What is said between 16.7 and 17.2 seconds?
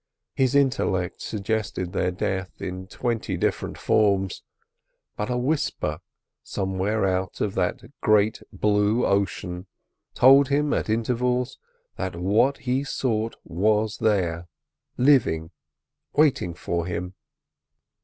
him.